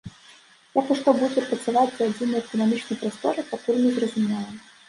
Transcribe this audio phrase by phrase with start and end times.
[0.79, 4.49] Як і што будзе працаваць у адзінай эканамічнай прасторы, пакуль не зразумела.